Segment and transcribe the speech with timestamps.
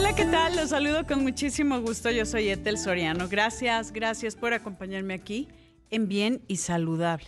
[0.00, 0.56] Hola, ¿qué tal?
[0.56, 2.10] Los saludo con muchísimo gusto.
[2.10, 3.28] Yo soy Etel Soriano.
[3.28, 5.46] Gracias, gracias por acompañarme aquí
[5.90, 7.26] en Bien y Saludable.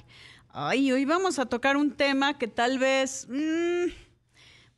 [0.48, 3.90] Ay, hoy vamos a tocar un tema que tal vez, mm,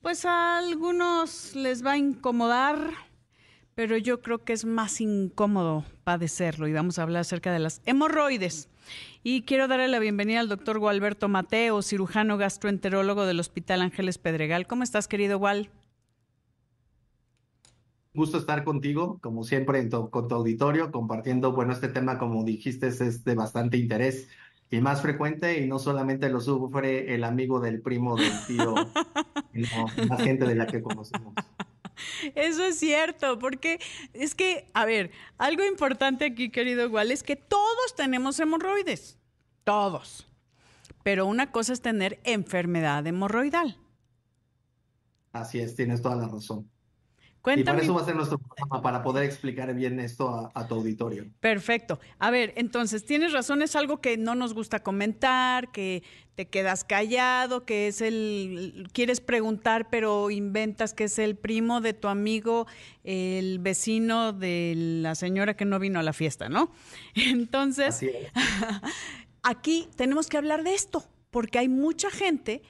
[0.02, 2.90] pues a algunos les va a incomodar,
[3.76, 7.80] pero yo creo que es más incómodo padecerlo y vamos a hablar acerca de las
[7.86, 8.68] hemorroides.
[9.22, 14.66] Y quiero darle la bienvenida al doctor Gualberto Mateo, cirujano gastroenterólogo del Hospital Ángeles Pedregal.
[14.66, 15.70] ¿Cómo estás, querido Gual?
[18.14, 23.24] Gusto estar contigo, como siempre, con tu auditorio, compartiendo, bueno, este tema, como dijiste, es
[23.24, 24.28] de bastante interés
[24.70, 28.74] y más frecuente y no solamente lo sufre el amigo del primo del tío,
[29.52, 31.34] sino la gente de la que conocemos.
[32.34, 33.80] Eso es cierto, porque
[34.12, 39.18] es que, a ver, algo importante aquí, querido igual, es que todos tenemos hemorroides,
[39.62, 40.28] todos.
[41.02, 43.76] Pero una cosa es tener enfermedad hemorroidal.
[45.32, 46.70] Así es, tienes toda la razón.
[47.56, 50.76] Y para eso va a ser nuestro programa, para poder explicar bien esto a, tu
[50.76, 51.26] auditorio.
[51.40, 52.00] Perfecto.
[52.18, 56.02] A ver, entonces, tienes razón, es algo que no nos gusta comentar, que
[56.36, 61.92] te quedas callado, que es el, quieres preguntar, pero inventas que es el primo de
[61.92, 62.66] tu amigo,
[63.04, 66.72] el vecino de la señora que no vino a la fiesta, ¿no?
[67.14, 68.00] Entonces,
[69.42, 72.62] aquí tenemos que hablar de esto, porque hay mucha gente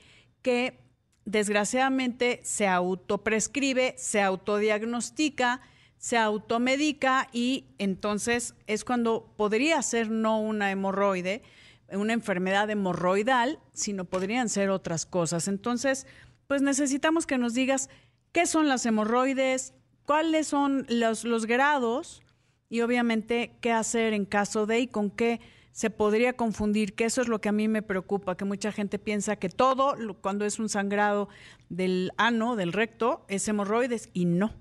[0.42, 0.83] que
[1.24, 5.60] desgraciadamente se autoprescribe, se autodiagnostica,
[5.98, 11.42] se automedica y entonces es cuando podría ser no una hemorroide,
[11.90, 15.48] una enfermedad hemorroidal, sino podrían ser otras cosas.
[15.48, 16.06] Entonces,
[16.46, 17.88] pues necesitamos que nos digas
[18.32, 19.72] qué son las hemorroides,
[20.04, 22.22] cuáles son los, los grados
[22.68, 25.40] y obviamente qué hacer en caso de y con qué
[25.74, 29.00] se podría confundir, que eso es lo que a mí me preocupa, que mucha gente
[29.00, 31.28] piensa que todo, cuando es un sangrado
[31.68, 34.54] del ano, del recto, es hemorroides y no.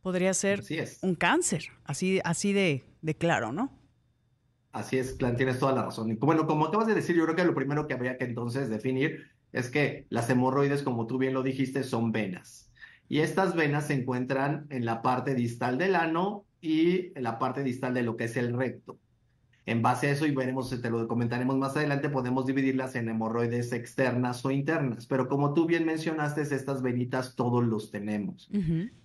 [0.00, 0.62] Podría ser
[1.02, 3.76] un cáncer, así, así de, de claro, ¿no?
[4.70, 6.12] Así es, tienes toda la razón.
[6.12, 8.68] Y bueno, como acabas de decir, yo creo que lo primero que habría que entonces
[8.68, 12.70] definir es que las hemorroides, como tú bien lo dijiste, son venas.
[13.08, 17.64] Y estas venas se encuentran en la parte distal del ano y en la parte
[17.64, 19.00] distal de lo que es el recto.
[19.66, 23.72] En base a eso, y veremos, te lo comentaremos más adelante, podemos dividirlas en hemorroides
[23.72, 25.06] externas o internas.
[25.06, 28.50] Pero como tú bien mencionaste, estas venitas todos los tenemos.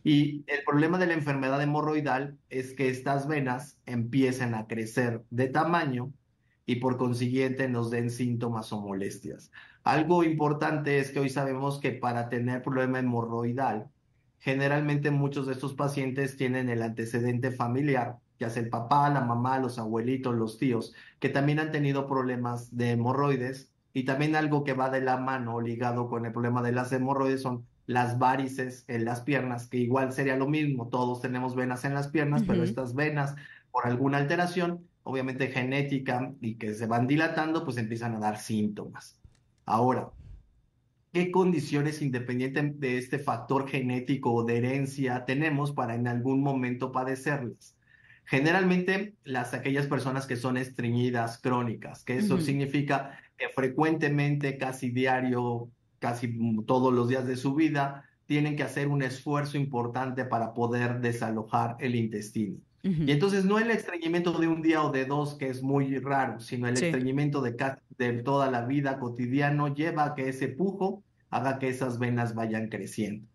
[0.03, 5.47] Y el problema de la enfermedad hemorroidal es que estas venas empiezan a crecer de
[5.47, 6.12] tamaño
[6.66, 9.52] y por consiguiente nos den síntomas o molestias.
[9.84, 13.90] Algo importante es que hoy sabemos que para tener problema hemorroidal,
[14.40, 19.59] generalmente muchos de estos pacientes tienen el antecedente familiar ya sea el papá, la mamá,
[19.59, 23.72] los abuelitos, los tíos, que también han tenido problemas de hemorroides.
[23.94, 27.41] Y también algo que va de la mano ligado con el problema de las hemorroides
[27.41, 31.95] son las varices en las piernas, que igual sería lo mismo, todos tenemos venas en
[31.95, 33.35] las piernas, pero estas venas,
[33.72, 39.19] por alguna alteración, obviamente genética y que se van dilatando, pues empiezan a dar síntomas.
[39.66, 40.11] Ahora,
[41.11, 46.91] ¿qué condiciones independientes de este factor genético o de herencia tenemos para en algún momento
[46.91, 47.75] padecerlas?
[48.29, 55.72] Generalmente las aquellas personas que son estreñidas crónicas, que eso significa que frecuentemente, casi diario,
[55.97, 61.00] casi todos los días de su vida, tienen que hacer un esfuerzo importante para poder
[61.00, 62.59] desalojar el intestino.
[62.84, 66.40] Y entonces no el estreñimiento de un día o de dos, que es muy raro,
[66.40, 67.56] sino el estreñimiento de,
[67.97, 72.69] de toda la vida cotidiano lleva a que ese pujo haga que esas venas vayan
[72.69, 73.25] creciendo.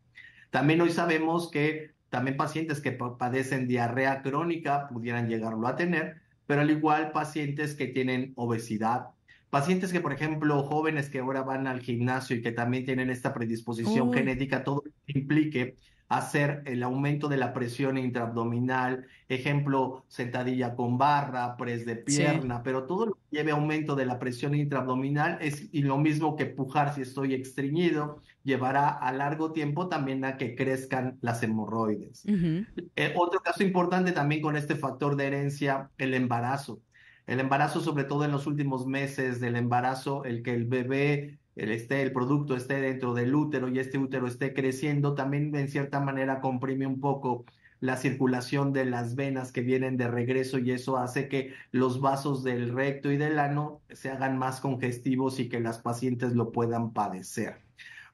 [0.50, 6.60] También hoy sabemos que también pacientes que padecen diarrea crónica pudieran llegarlo a tener, pero
[6.60, 9.08] al igual pacientes que tienen obesidad,
[9.50, 13.34] pacientes que, por ejemplo, jóvenes que ahora van al gimnasio y que también tienen esta
[13.34, 15.75] predisposición genética, todo implique
[16.09, 22.84] hacer el aumento de la presión intraabdominal, ejemplo, sentadilla con barra, pres de pierna, pero
[22.84, 26.94] todo lo que lleve aumento de la presión intraabdominal es y lo mismo que pujar
[26.94, 32.25] si estoy estreñido, llevará a largo tiempo también a que crezcan las hemorroides.
[32.26, 36.81] Eh, otro caso importante también con este factor de herencia, el embarazo.
[37.26, 41.71] El embarazo, sobre todo en los últimos meses del embarazo, el que el bebé el,
[41.71, 46.01] esté, el producto esté dentro del útero y este útero esté creciendo, también en cierta
[46.01, 47.45] manera comprime un poco
[47.81, 52.43] la circulación de las venas que vienen de regreso y eso hace que los vasos
[52.43, 56.93] del recto y del ano se hagan más congestivos y que las pacientes lo puedan
[56.93, 57.59] padecer.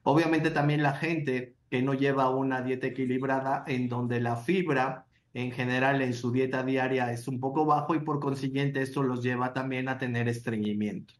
[0.03, 5.51] Obviamente también la gente que no lleva una dieta equilibrada en donde la fibra en
[5.51, 9.53] general en su dieta diaria es un poco bajo y por consiguiente esto los lleva
[9.53, 11.13] también a tener estreñimiento.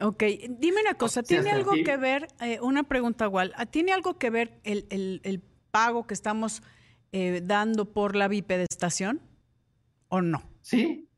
[0.00, 0.22] Ok,
[0.58, 4.60] dime una cosa, ¿tiene algo que ver, eh, una pregunta igual, ¿tiene algo que ver
[4.64, 6.62] el, el, pago que estamos
[7.12, 9.20] eh, dando por la bipedestación
[10.08, 10.42] o no?
[10.62, 11.08] Sí,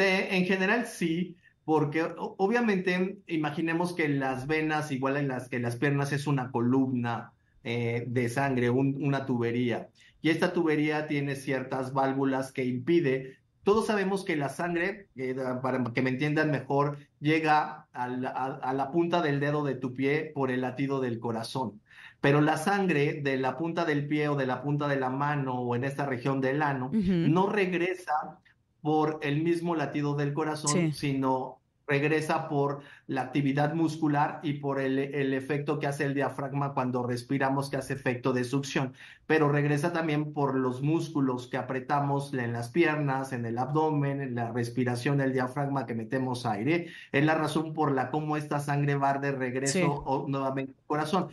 [0.00, 6.12] en general sí, porque obviamente imaginemos que las venas, igual en las que las piernas,
[6.12, 7.32] es una columna
[7.62, 9.88] eh, de sangre, una tubería.
[10.22, 13.38] Y esta tubería tiene ciertas válvulas que impide.
[13.62, 19.20] Todos sabemos que la sangre, eh, para que me entiendan mejor, llega a la, punta
[19.20, 21.80] del dedo de tu pie por el latido del corazón.
[22.20, 25.60] Pero la sangre de la punta del pie o de la punta de la mano
[25.60, 28.38] o en esta región del ano no regresa
[28.82, 31.59] por el mismo latido del corazón, sino
[31.90, 37.02] regresa por la actividad muscular y por el, el, efecto que hace el diafragma cuando
[37.02, 38.94] respiramos, que hace efecto de succión,
[39.26, 44.36] pero regresa también por los músculos que apretamos en las piernas, en el abdomen, en
[44.36, 46.86] la respiración, el diafragma que metemos aire.
[47.10, 51.28] Es la razón por la cómo esta sangre va de regreso nuevamente al corazón.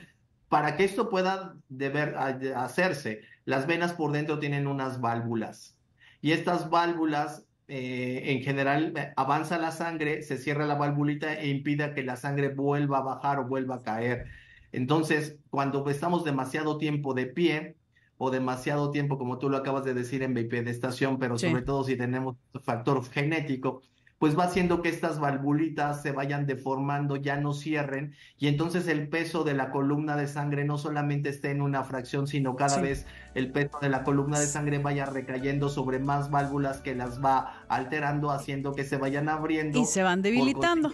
[0.50, 5.78] Para que esto pueda deber hacerse, las venas por dentro tienen unas válvulas
[6.22, 11.50] y estas válvulas eh, en general eh, avanza la sangre, se cierra la valvulita e
[11.50, 14.26] impide que la sangre vuelva a bajar o vuelva a caer.
[14.72, 17.76] Entonces, cuando estamos demasiado tiempo de pie
[18.18, 21.98] o demasiado tiempo, como tú lo acabas de decir, en bipedestación, pero sobre todo si
[21.98, 23.82] tenemos factor genético,
[24.20, 29.10] pues va haciendo que estas valvulitas se vayan deformando, ya no cierren, y entonces el
[29.10, 33.06] peso de la columna de sangre no solamente esté en una fracción, sino cada vez
[33.36, 37.64] el peso de la columna de sangre vaya recayendo sobre más válvulas que las va
[37.68, 39.80] alterando, haciendo que se vayan abriendo.
[39.80, 40.94] Y se van debilitando.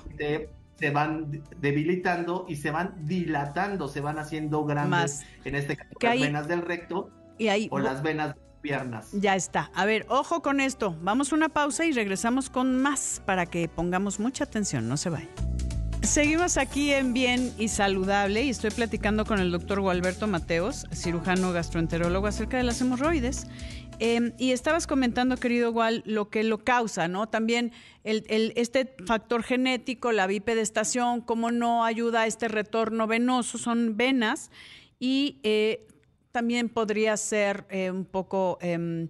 [0.75, 6.19] Se van debilitando y se van dilatando, se van haciendo grandes, en este caso las
[6.19, 9.09] venas del recto y ahí, o las venas piernas.
[9.11, 9.69] Ya está.
[9.75, 10.97] A ver, ojo con esto.
[11.01, 14.87] Vamos a una pausa y regresamos con más para que pongamos mucha atención.
[14.87, 15.29] No se vayan.
[16.01, 21.53] Seguimos aquí en Bien y Saludable y estoy platicando con el doctor Gualberto Mateos, cirujano
[21.53, 23.47] gastroenterólogo, acerca de las hemorroides.
[23.99, 27.27] Em, y estabas comentando, querido Gual, lo que lo causa, ¿no?
[27.27, 27.71] También
[28.03, 34.51] este factor genético, la bipedestación, cómo no ayuda a este retorno venoso, son venas.
[34.99, 35.87] Y eh,
[36.33, 39.07] también podría ser eh, un poco em,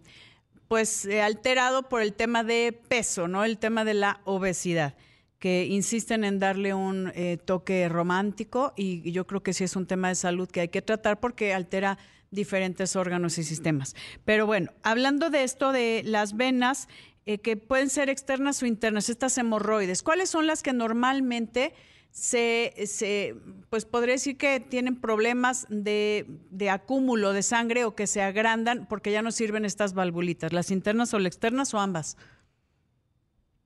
[0.68, 3.46] pues eh, alterado por el tema de peso, ¿no?
[3.46, 4.94] El tema de la obesidad
[5.40, 9.88] que insisten en darle un eh, toque romántico y, yo creo que sí es un
[9.88, 11.98] tema de salud que hay que tratar porque altera
[12.30, 13.96] diferentes órganos y sistemas.
[14.26, 16.90] Pero bueno, hablando de esto de las venas
[17.26, 21.74] que pueden ser externas o internas, estas hemorroides, ¿cuáles son las que normalmente
[22.14, 23.36] se, se,
[23.72, 28.86] pues podría decir que tienen problemas de, de, acúmulo de sangre o que se agrandan
[28.88, 32.18] porque ya no sirven estas valvulitas, las internas o las externas o ambas.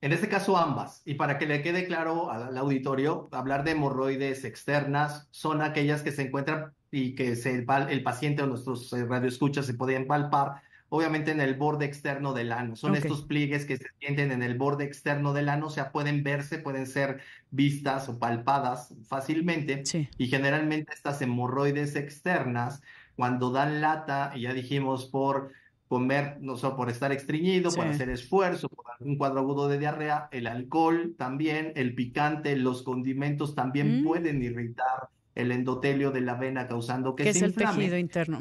[0.00, 1.02] En este caso ambas.
[1.04, 6.12] Y para que le quede claro al auditorio, hablar de hemorroides externas son aquellas que
[6.12, 11.30] se encuentran y que se, el paciente o nuestros eh, radioescuchas se pueden palpar obviamente
[11.30, 12.76] en el borde externo del ano.
[12.76, 16.22] Son estos pliegues que se sienten en el borde externo del ano, o sea, pueden
[16.22, 17.20] verse, pueden ser
[17.50, 19.82] vistas o palpadas fácilmente.
[20.16, 22.82] Y generalmente estas hemorroides externas,
[23.16, 25.52] cuando dan lata, y ya dijimos por
[25.88, 30.28] comer, no sé, por estar estreñido, por hacer esfuerzo, por algún cuadro agudo de diarrea,
[30.32, 34.04] el alcohol también, el picante, los condimentos también mm.
[34.04, 38.38] pueden irritar el endotelio de la vena causando que, se es el tejido interno.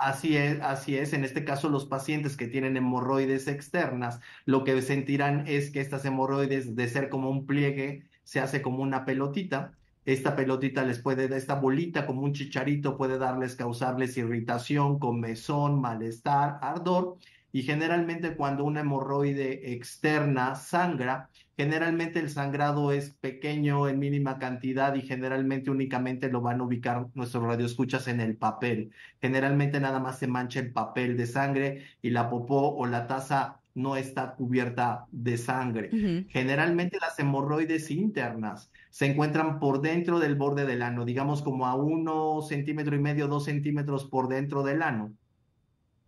[0.00, 1.12] Así es, así es.
[1.12, 6.04] En este caso, los pacientes que tienen hemorroides externas, lo que sentirán es que estas
[6.06, 9.72] hemorroides, de ser como un pliegue, se hace como una pelotita.
[10.06, 16.58] Esta pelotita les puede, esta bolita como un chicharito puede darles, causarles irritación, comezón, malestar,
[16.62, 17.18] ardor
[17.52, 24.94] y generalmente cuando una hemorroide externa sangra, generalmente el sangrado es pequeño en mínima cantidad
[24.94, 28.92] y generalmente únicamente lo van a ubicar nuestros radioescuchas en el papel.
[29.20, 33.60] Generalmente nada más se mancha el papel de sangre y la popó o la taza
[33.74, 35.90] no está cubierta de sangre.
[36.28, 41.74] Generalmente las hemorroides internas se encuentran por dentro del borde del ano, digamos como a
[41.74, 45.14] uno centímetro y medio, dos centímetros por dentro del ano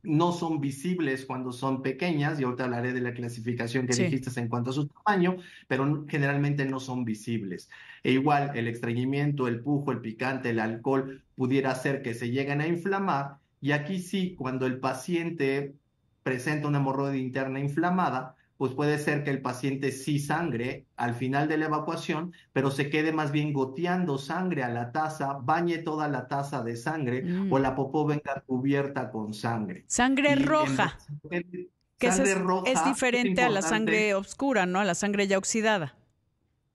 [0.02, 4.48] no son visibles cuando son pequeñas, y ahorita hablaré de la clasificación que dijiste en
[4.48, 5.36] cuanto a su tamaño,
[5.68, 7.70] pero generalmente no son visibles.
[8.02, 12.60] E igual el estreñimiento, el pujo, el picante, el alcohol pudiera hacer que se lleguen
[12.60, 15.74] a inflamar, y aquí sí, cuando el paciente
[16.24, 21.48] presenta una hemorroide interna inflamada, pues puede ser que el paciente sí sangre al final
[21.48, 26.06] de la evacuación, pero se quede más bien goteando sangre a la taza, bañe toda
[26.06, 27.60] la taza de sangre o mm.
[27.60, 29.82] la popó venga cubierta con sangre.
[29.88, 30.96] Sangre roja.
[31.98, 34.78] que es, es, diferente a la sangre oscura, ¿no?
[34.78, 35.96] A la sangre ya oxidada.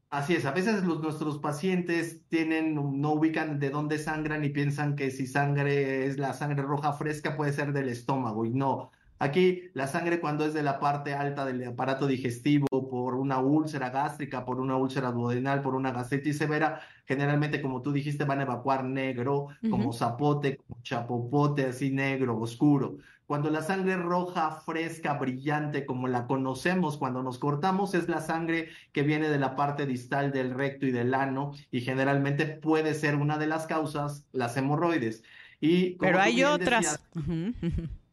[0.09, 4.97] Así es, a veces los, nuestros pacientes tienen, no ubican de dónde sangran y piensan
[4.97, 8.91] que si sangre es la sangre roja fresca puede ser del estómago y no.
[9.19, 13.89] Aquí la sangre cuando es de la parte alta del aparato digestivo por una úlcera
[13.89, 18.43] gástrica, por una úlcera duodenal, por una gastritis severa, generalmente como tú dijiste van a
[18.43, 22.97] evacuar negro, como zapote, como chapopote, así negro, oscuro.
[23.25, 28.69] Cuando la sangre roja, fresca, brillante, como la conocemos cuando nos cortamos, es la sangre
[28.93, 33.15] que viene de la parte distal del recto y del ano y generalmente puede ser
[33.15, 35.23] una de las causas las hemorroides.
[35.59, 37.03] Y Pero hay otras.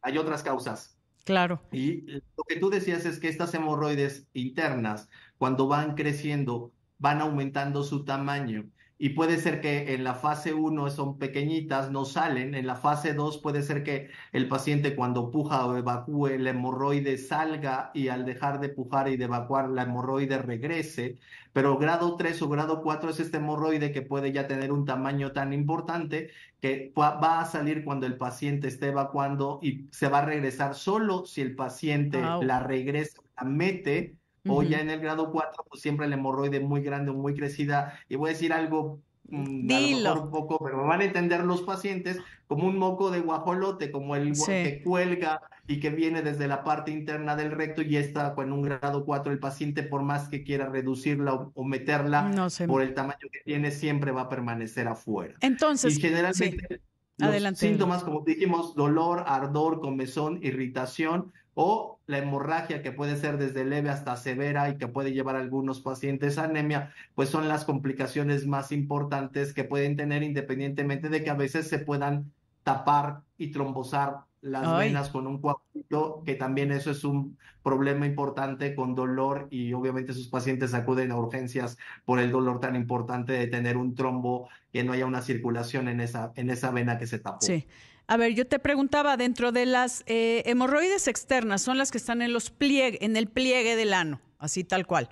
[0.01, 0.94] hay otras causas.
[1.25, 1.61] Claro.
[1.71, 2.03] Y
[2.37, 8.05] lo que tú decías es que estas hemorroides internas, cuando van creciendo, van aumentando su
[8.05, 8.71] tamaño.
[8.97, 12.55] Y puede ser que en la fase 1 son pequeñitas, no salen.
[12.55, 17.17] En la fase 2 puede ser que el paciente cuando puja o evacúe, la hemorroide
[17.17, 21.17] salga y al dejar de pujar y de evacuar, la hemorroide regrese.
[21.51, 25.33] Pero grado 3 o grado 4 es este hemorroide que puede ya tener un tamaño
[25.33, 30.25] tan importante que va a salir cuando el paciente esté evacuando y se va a
[30.25, 35.65] regresar solo si el paciente la regresa, la mete o ya en el grado 4,
[35.69, 37.99] pues siempre la hemorroide muy grande o muy crecida.
[38.09, 38.99] Y voy a decir algo
[39.29, 43.11] mm, a lo mejor un poco, pero van a entender los pacientes como un moco
[43.11, 47.81] de guajolote, como el que cuelga y que viene desde la parte interna del recto
[47.81, 52.31] y está en un grado 4 el paciente por más que quiera reducirla o, meterla
[52.67, 55.35] por el tamaño que tiene siempre va a permanecer afuera.
[55.41, 56.81] Entonces, y generalmente
[57.17, 63.65] los síntomas como dijimos dolor, ardor, comezón, irritación o la hemorragia que puede ser desde
[63.65, 67.65] leve hasta severa y que puede llevar a algunos pacientes a anemia, pues son las
[67.65, 72.31] complicaciones más importantes que pueden tener independientemente de que a veces se puedan
[72.63, 78.75] tapar y trombosar las venas con un coágulo, que también eso es un problema importante
[78.75, 83.47] con dolor y obviamente sus pacientes acuden a urgencias por el dolor tan importante de
[83.47, 87.17] tener un trombo, que no haya una circulación en esa, en esa vena que se
[87.17, 87.41] tapó.
[87.41, 87.65] Sí.
[88.07, 92.21] A ver, yo te preguntaba, dentro de las eh, hemorroides externas, son las que están
[92.21, 95.09] en, los pliegue, en el pliegue del ano, así tal cual.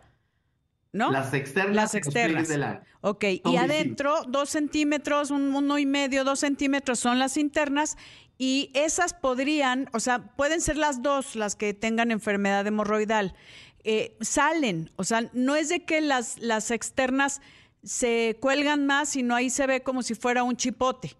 [0.92, 1.12] ¿No?
[1.12, 1.76] Las externas.
[1.76, 2.48] Las externas.
[2.48, 2.82] Del ano.
[3.02, 7.98] Ok, y adentro, dos centímetros, un, uno y medio, dos centímetros son las internas
[8.38, 13.34] y esas podrían, o sea, pueden ser las dos las que tengan enfermedad hemorroidal.
[13.84, 17.42] Eh, salen, o sea, no es de que las, las externas
[17.84, 21.18] se cuelgan más, sino ahí se ve como si fuera un chipote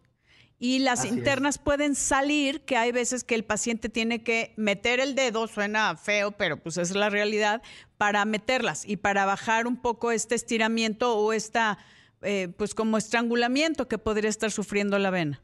[0.64, 5.14] y las internas pueden salir, que hay veces que el paciente tiene que meter el
[5.14, 7.62] dedo, suena feo, pero pues es la realidad,
[7.98, 11.80] para meterlas y para bajar un poco este estiramiento o esta,
[12.22, 15.42] eh, pues como estrangulamiento que podría estar sufriendo la vena.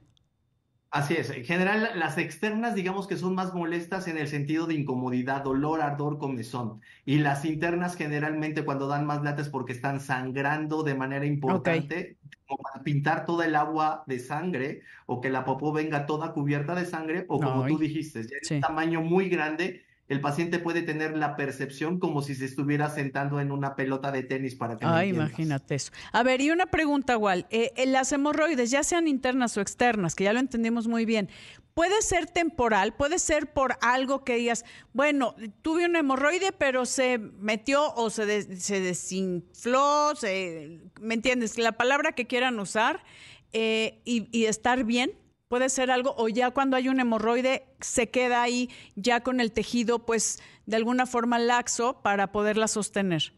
[0.91, 4.73] Así es, en general las externas digamos que son más molestas en el sentido de
[4.73, 6.81] incomodidad, dolor, ardor, comezón.
[7.05, 12.17] Y las internas generalmente cuando dan más latas porque están sangrando de manera importante,
[12.47, 16.73] como para pintar toda el agua de sangre o que la popó venga toda cubierta
[16.73, 20.81] de sangre o como tú dijiste, ya es un tamaño muy grande el paciente puede
[20.81, 24.85] tener la percepción como si se estuviera sentando en una pelota de tenis para que
[24.85, 25.91] Ay, imagínate eso.
[26.11, 27.45] A ver, y una pregunta igual.
[27.51, 31.29] Eh, eh, las hemorroides, ya sean internas o externas, que ya lo entendimos muy bien,
[31.75, 37.19] puede ser temporal, puede ser por algo que digas, bueno, tuve un hemorroide, pero se
[37.19, 40.13] metió o se, se desinfló,
[40.99, 41.59] ¿me entiendes?
[41.59, 43.03] La palabra que quieran usar
[43.53, 45.11] eh, y estar bien
[45.49, 49.51] puede ser algo, o ya cuando hay un hemorroide se queda ahí ya con el
[49.51, 53.33] tejido, pues de alguna forma laxo para poderla sostener.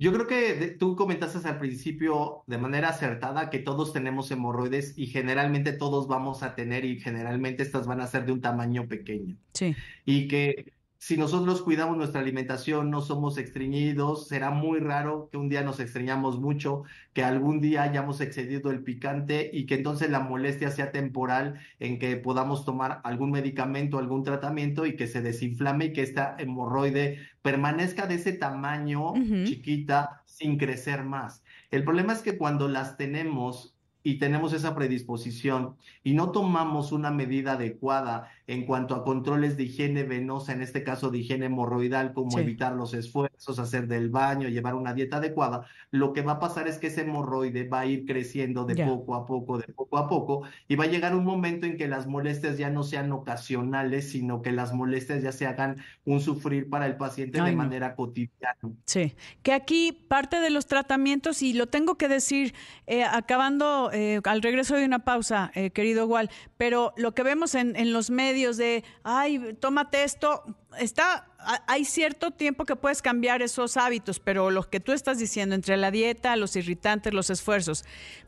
[0.00, 5.08] Yo creo que tú comentaste al principio de manera acertada que todos tenemos hemorroides y
[5.08, 9.36] generalmente todos vamos a tener y generalmente estas van a ser de un tamaño pequeño.
[9.54, 9.74] Sí.
[10.04, 15.48] Y que si nosotros cuidamos nuestra alimentación, no somos estreñidos, será muy raro que un
[15.48, 20.18] día nos extrañamos mucho, que algún día hayamos excedido el picante y que entonces la
[20.18, 25.86] molestia sea temporal en que podamos tomar algún medicamento, algún tratamiento y que se desinflame
[25.86, 29.14] y que esta hemorroide permanezca de ese tamaño
[29.44, 31.44] chiquita sin crecer más.
[31.70, 37.10] El problema es que cuando las tenemos y tenemos esa predisposición y no tomamos una
[37.10, 42.14] medida adecuada en cuanto a controles de higiene venosa, en este caso de higiene hemorroidal,
[42.14, 46.38] como evitar los esfuerzos, hacer del baño, llevar una dieta adecuada, lo que va a
[46.38, 49.98] pasar es que ese hemorroide va a ir creciendo de poco a poco, de poco
[49.98, 53.12] a poco, y va a llegar un momento en que las molestias ya no sean
[53.12, 55.76] ocasionales, sino que las molestias ya se hagan
[56.06, 58.56] un sufrir para el paciente de manera cotidiana.
[58.86, 62.54] Sí, que aquí parte de los tratamientos, y lo tengo que decir,
[62.86, 67.54] eh, acabando eh, al regreso de una pausa, eh, querido Wal, pero lo que vemos
[67.54, 70.44] en, en, los medios de, ay, tómate esto,
[70.78, 71.28] está,
[71.66, 75.76] hay cierto tiempo que puedes cambiar esos hábitos, pero lo que tú estás diciendo entre
[75.76, 77.84] la dieta, los irritantes, los esfuerzos,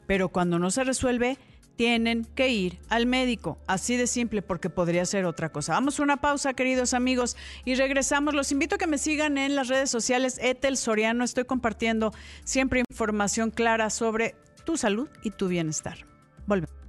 [0.06, 1.38] pero cuando no se resuelve,
[1.76, 3.58] tienen que ir al médico.
[3.66, 5.72] Así de simple, porque podría ser otra cosa.
[5.72, 8.34] Vamos a una pausa, queridos amigos, y regresamos.
[8.34, 10.38] Los invito a que me sigan en las redes sociales.
[10.42, 12.12] Etel Soriano, estoy compartiendo
[12.44, 14.34] siempre información clara sobre
[14.66, 16.04] tu salud y tu bienestar.
[16.46, 16.79] Volvemos.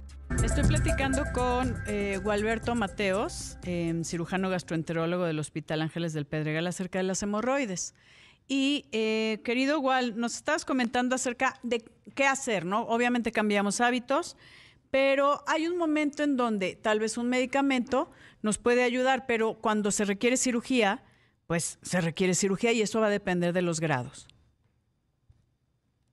[0.54, 6.98] Estoy platicando con eh, Gualberto Mateos, em, cirujano gastroenterólogo del Hospital Ángeles del Pedregal, acerca
[6.98, 7.94] de las hemorroides.
[8.48, 11.82] Y eh, querido Gual, nos estabas comentando acerca de
[12.14, 12.82] qué hacer, ¿no?
[12.82, 14.36] Obviamente cambiamos hábitos,
[14.90, 18.10] pero hay un momento en donde tal vez un medicamento
[18.42, 21.02] nos puede ayudar, pero cuando se requiere cirugía,
[21.46, 24.28] pues se requiere cirugía y eso va a depender de los grados.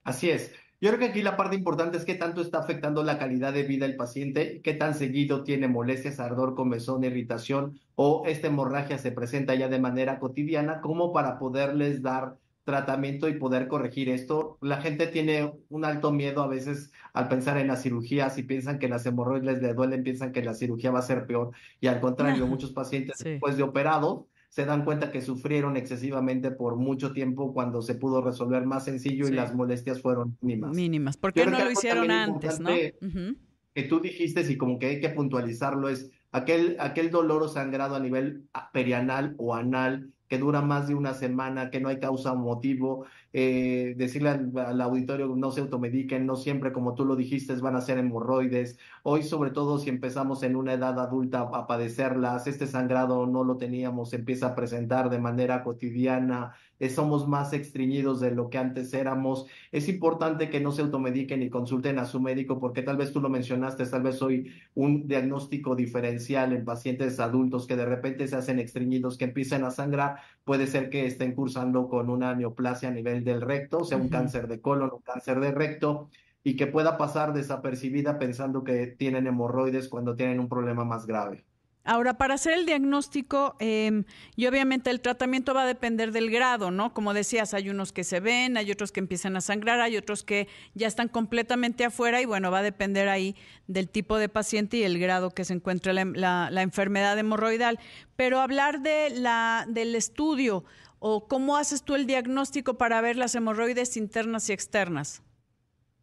[0.02, 0.50] Así es.
[0.82, 3.64] Yo creo que aquí la parte importante es qué tanto está afectando la calidad de
[3.64, 9.12] vida del paciente, qué tan seguido tiene molestias, ardor, comezón, irritación o esta hemorragia se
[9.12, 14.56] presenta ya de manera cotidiana, como para poderles dar tratamiento y poder corregir esto.
[14.62, 18.78] La gente tiene un alto miedo a veces al pensar en la cirugía, si piensan
[18.78, 22.00] que las hemorroides les duelen, piensan que la cirugía va a ser peor y al
[22.00, 27.54] contrario, muchos pacientes después de operado se dan cuenta que sufrieron excesivamente por mucho tiempo
[27.54, 30.74] cuando se pudo resolver más sencillo y las molestias fueron mínimas.
[30.74, 31.16] Mínimas.
[31.16, 32.70] ¿Por qué no lo hicieron antes, no?
[32.70, 37.94] Que tú dijiste y como que hay que puntualizarlo es aquel, aquel dolor o sangrado
[37.94, 42.32] a nivel perianal o anal que dura más de una semana, que no hay causa
[42.32, 47.54] o motivo, eh, decirle al, auditorio no se automediquen, no siempre como tú lo dijiste
[47.56, 48.78] van a ser hemorroides.
[49.02, 53.56] Hoy sobre todo si empezamos en una edad adulta a padecerlas, este sangrado no lo
[53.56, 56.54] teníamos, empieza a presentar de manera cotidiana,
[56.88, 59.46] somos más extriñidos de lo que antes éramos.
[59.70, 63.20] Es importante que no se automediquen y consulten a su médico porque tal vez tú
[63.20, 68.36] lo mencionaste, tal vez hoy un diagnóstico diferencial en pacientes adultos que de repente se
[68.36, 72.92] hacen extriñidos, que empiezan a sangrar, puede ser que estén cursando con una neoplasia a
[72.92, 76.08] nivel del recto, o sea, un cáncer de colon, un cáncer de recto
[76.42, 81.44] y que pueda pasar desapercibida pensando que tienen hemorroides cuando tienen un problema más grave.
[81.90, 84.04] Ahora, para hacer el diagnóstico, em,
[84.36, 86.94] y obviamente el tratamiento va a depender del grado, ¿no?
[86.94, 90.22] Como decías, hay unos que se ven, hay otros que empiezan a sangrar, hay otros
[90.22, 93.34] que ya están completamente afuera y bueno, va a depender ahí
[93.66, 96.04] del tipo de paciente y el grado que se encuentre la,
[96.48, 97.80] la, enfermedad hemorroidal.
[98.14, 100.62] Pero hablar de la, del estudio
[101.00, 105.24] o cómo haces tú el diagnóstico para ver las hemorroides internas y externas.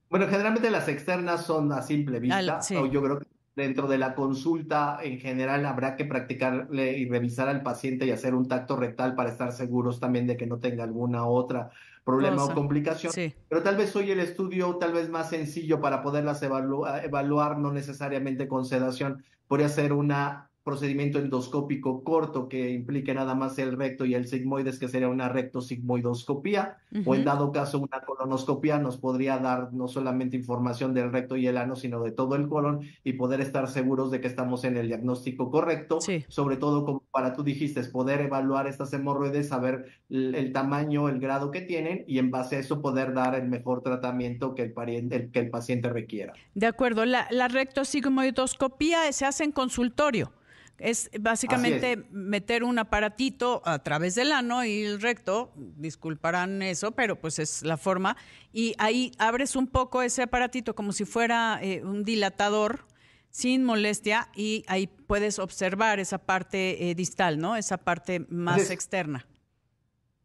[0.10, 4.14] Bueno, generalmente las externas son a simple vista, o yo creo que dentro de la
[4.14, 9.16] consulta en general habrá que practicarle y revisar al paciente y hacer un tacto rectal
[9.16, 11.72] para estar seguros también de que no tenga alguna otra
[12.06, 13.12] problema o complicación.
[13.50, 18.48] Pero tal vez hoy el estudio tal vez más sencillo para poderlas evaluar, no necesariamente
[18.48, 24.16] con sedación, podría ser una procedimiento endoscópico corto que implique nada más el recto y
[24.16, 29.72] el sigmoides, que sería una rectosigmoidoscopía, o en dado caso una colonoscopía nos podría dar
[29.72, 33.40] no solamente información del recto y el ano, sino de todo el colon y poder
[33.40, 37.82] estar seguros de que estamos en el diagnóstico correcto, sobre todo como para tú dijiste,
[37.86, 42.60] poder evaluar estas hemorroides, saber el, tamaño, el grado que tienen y en base a
[42.60, 46.34] eso poder dar el mejor tratamiento que el, que el paciente requiera.
[46.56, 50.34] De acuerdo, la, la rectosigmoidoscopía se hace en consultorio.
[50.80, 57.20] Es básicamente meter un aparatito a través del ano y el recto, disculparán eso, pero
[57.20, 58.16] pues es la forma,
[58.54, 62.86] y ahí abres un poco ese aparatito como si fuera eh, un dilatador
[63.30, 67.56] sin molestia y ahí puedes observar esa parte eh, distal, ¿no?
[67.56, 69.26] Esa parte más externa.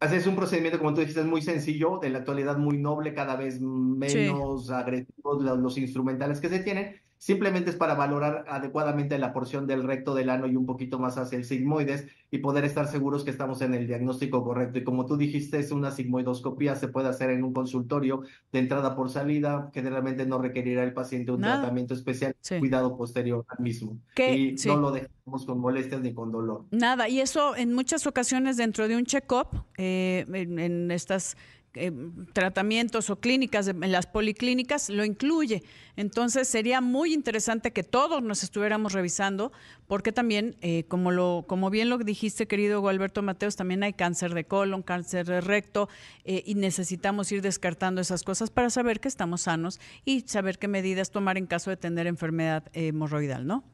[0.01, 3.61] Es un procedimiento, como tú dijiste, muy sencillo, de la actualidad muy noble, cada vez
[3.61, 9.85] menos agresivos los instrumentales que se tienen Simplemente es para valorar adecuadamente la porción del
[9.85, 13.31] recto del ano y un poquito más hacia el sigmoides y poder estar seguros que
[13.31, 14.81] estamos en el diagnóstico correcto.
[14.81, 18.97] Y como tú dijiste, es una sigmoidoscopía, se puede hacer en un consultorio de entrada
[18.97, 23.99] por salida, generalmente no requerirá el paciente un tratamiento especial, cuidado posterior al mismo.
[24.17, 26.65] Y no lo dejamos con molestias ni con dolor.
[26.73, 29.47] Nada, y eso en muchas ocasiones dentro de un check-up,
[29.79, 31.37] eh, en estas
[31.75, 31.91] eh,
[32.35, 35.63] tratamientos o clínicas en las policlínicas lo incluye.
[35.97, 39.53] Entonces sería muy interesante que todos nos estuviéramos revisando,
[39.87, 44.35] porque también, eh, como lo, como bien lo dijiste, querido Gualberto Mateos, también hay cáncer
[44.35, 45.89] de colon, cáncer de recto,
[46.25, 50.69] eh, y necesitamos ir descartando esas cosas para saber que estamos sanos y saber qué
[50.69, 53.65] medidas tomar en caso de tener enfermedad hemorroidal, ¿no?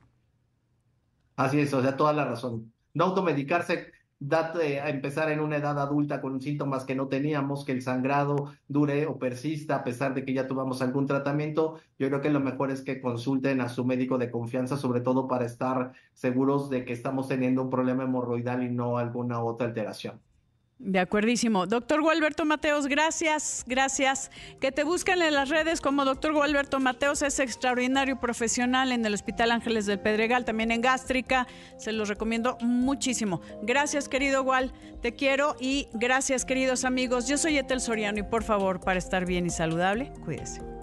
[1.34, 2.72] Así es, o sea, toda la razón.
[2.94, 7.72] No automedicarse date a empezar en una edad adulta con síntomas que no teníamos, que
[7.72, 12.20] el sangrado dure o persista a pesar de que ya tuvamos algún tratamiento, yo creo
[12.20, 15.92] que lo mejor es que consulten a su médico de confianza, sobre todo para estar
[16.14, 20.20] seguros de que estamos teniendo un problema hemorroidal y no alguna otra alteración.
[20.78, 21.66] De acuerdísimo.
[21.66, 24.30] Doctor Gualberto Mateos, gracias, gracias.
[24.60, 29.12] Que te busquen en las redes como doctor Gualberto Mateos, es extraordinario profesional en el
[29.12, 31.48] Hospital Ángeles del Pedregal, también en gástrica.
[31.78, 33.40] Se los recomiendo muchísimo.
[33.62, 37.26] Gracias, querido Gual, te quiero y gracias, queridos amigos.
[37.26, 40.77] Yo soy Etel Soriano y por favor, para estar bien y saludable, cuídese.